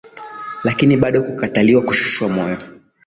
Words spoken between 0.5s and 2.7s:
Lakini bado kukataliwa kushushwa moyo.